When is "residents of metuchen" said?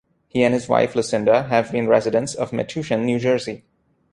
1.87-3.05